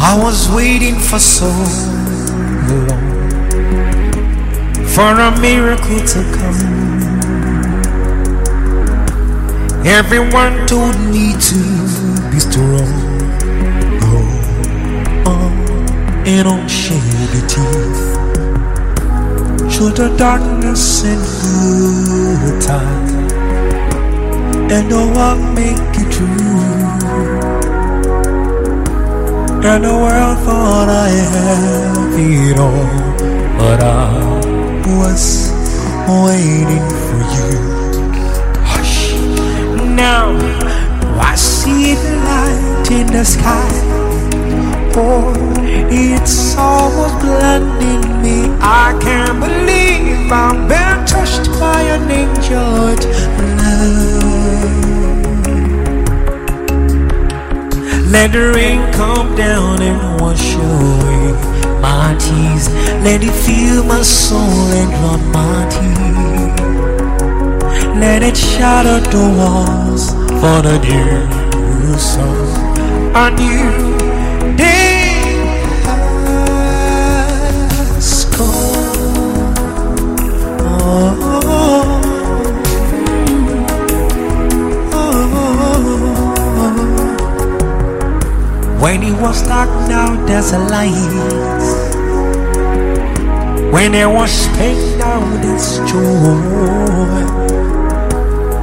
I 0.00 0.20
was 0.20 0.48
waiting 0.50 0.96
for 0.96 1.18
so 1.20 1.46
long 1.46 2.08
for 4.84 5.12
a 5.20 5.30
miracle 5.40 6.00
to 6.00 6.22
come. 6.34 6.88
Everyone 9.86 10.66
told 10.66 10.98
me 10.98 11.34
to 11.34 12.17
be 12.38 12.50
strong. 12.50 12.90
Go 14.02 14.16
on 15.30 15.52
and 16.26 16.44
don't 16.44 16.68
shed 16.68 17.30
your 17.34 17.46
teeth. 17.52 18.02
Through 19.72 19.92
the 20.00 20.08
darkness 20.16 21.04
and 21.04 21.22
good 22.40 22.62
time, 22.62 23.08
and 24.70 24.88
know 24.88 25.12
I'll 25.26 25.52
make 25.54 25.94
it 26.02 26.08
through. 26.14 26.36
And 29.70 29.84
the 29.84 29.94
world 30.04 30.38
thought 30.44 30.88
I 30.88 31.10
had 31.34 31.96
it 32.18 32.58
all, 32.58 32.86
but 33.58 33.80
I 33.82 33.88
was 35.00 35.24
waiting 36.08 36.97
the 43.12 43.24
sky. 43.24 43.68
Oh, 44.96 45.32
it's 45.90 46.56
almost 46.56 47.18
blinding 47.20 48.22
me. 48.22 48.50
I 48.60 48.98
can't 49.00 49.40
believe 49.40 50.30
I've 50.30 50.68
been 50.68 51.06
touched 51.06 51.48
by 51.58 51.80
an 51.82 52.10
angel's 52.10 53.06
love. 53.58 54.28
Let 58.10 58.32
the 58.32 58.52
rain 58.54 58.80
come 58.92 59.34
down 59.36 59.80
and 59.80 60.20
wash 60.20 60.54
away 60.54 61.32
my 61.80 62.16
tears. 62.18 62.68
Let 63.04 63.22
it 63.22 63.32
fill 63.44 63.84
my 63.84 64.02
soul 64.02 64.72
and 64.80 64.90
drown 64.90 65.32
my 65.32 65.68
tears. 65.70 66.60
Let 67.96 68.22
it 68.22 68.36
shatter 68.36 69.00
the 69.10 69.24
walls 69.38 70.10
for 70.40 70.62
the 70.62 70.78
new 70.82 71.98
song. 71.98 72.67
A 73.20 73.30
new 73.30 73.66
day 74.56 75.10
has 77.96 78.24
come. 78.30 78.46
Oh, 80.62 81.18
oh, 81.20 81.42
oh. 84.94 85.18
When 88.80 89.02
it 89.02 89.20
was 89.20 89.42
dark, 89.42 89.68
now 89.88 90.14
there's 90.26 90.52
a 90.52 90.60
light. 90.60 90.92
When 93.72 93.90
there 93.90 94.08
was 94.08 94.46
pain, 94.56 94.96
now 94.96 95.18
there's 95.42 95.78
joy. 95.90 97.26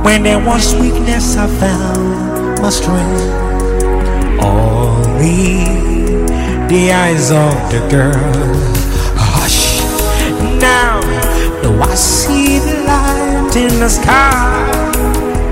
When 0.02 0.24
there 0.24 0.40
was 0.40 0.74
weakness, 0.76 1.36
I 1.36 1.48
found 1.60 2.62
my 2.62 2.70
strength. 2.70 3.55
Only 4.40 5.64
the 6.68 6.92
eyes 6.92 7.32
of 7.32 7.56
the 7.72 7.80
girl. 7.90 8.54
Hush. 9.16 9.82
Now, 10.60 11.02
though 11.62 11.82
I 11.82 11.96
see 11.96 12.60
the 12.60 12.84
light 12.88 13.56
in 13.56 13.80
the 13.80 13.90
sky. 13.90 14.72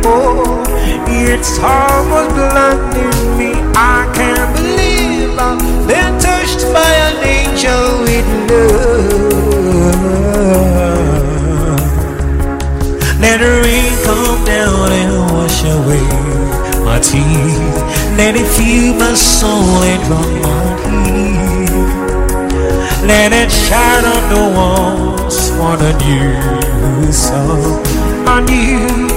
Oh, 0.05 0.63
it's 1.07 1.59
almost 1.59 2.35
blinding 2.35 3.38
me. 3.38 3.51
I 3.75 4.09
can't 4.13 4.55
believe 4.55 5.38
I've 5.38 5.88
been 5.88 6.19
touched 6.19 6.63
by 6.73 6.91
an 7.07 7.17
angel 7.23 8.01
with 8.03 8.27
love. 8.50 9.03
Let 13.21 13.38
the 13.39 13.61
rain 13.63 13.94
come 14.03 14.44
down 14.45 14.91
and 14.91 15.11
wash 15.31 15.63
away 15.63 16.05
my 16.83 17.00
tears. 17.00 17.82
Let 18.18 18.35
it 18.35 18.47
fill 18.56 18.94
my 18.96 19.13
soul 19.16 19.84
and 19.84 20.03
drown 20.06 20.34
my 20.41 20.51
tears. 20.84 21.94
Let 23.03 23.34
it 23.34 23.51
shine 23.51 24.06
on 24.06 24.24
the 24.34 24.44
walls 24.56 25.50
for 25.50 25.75
the 25.78 25.91
new 26.06 27.12
song. 27.12 27.81
A 28.28 28.40
new 28.41 29.12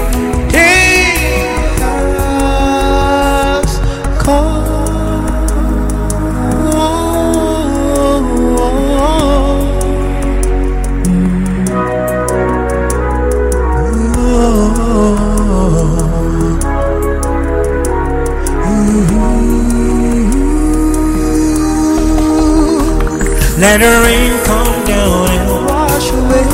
Let 23.59 23.81
the 23.81 23.89
rain 24.05 24.37
come 24.44 24.84
down 24.84 25.31
and 25.31 25.67
wash 25.67 26.11
away 26.11 26.44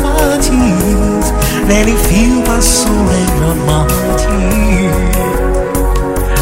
my 0.00 0.38
tears. 0.38 1.26
Let 1.66 1.88
it 1.88 1.98
fill 2.06 2.38
my 2.46 2.60
soul 2.60 3.08
and 3.18 3.28
drown 3.36 3.58
my 3.66 3.82
tears. 4.16 5.16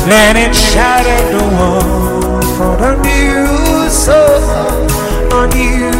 Let 0.06 0.36
it 0.36 0.54
shatter 0.54 1.20
the 1.32 1.44
wall 1.56 2.42
for 2.56 2.76
the 2.76 2.92
new 3.00 3.88
soul, 3.88 4.88
a 5.32 5.48
new 5.54 5.90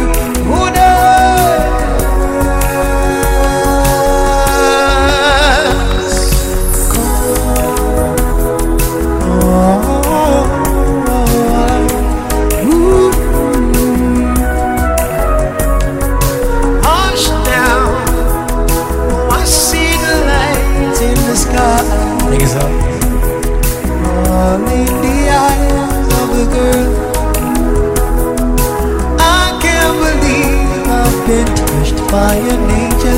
I 31.31 31.33
can't 31.33 31.55
believe 31.55 32.11
I've 32.13 32.67
been 32.67 33.10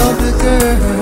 of 0.00 0.16
the 0.18 0.32
girl. 0.42 0.95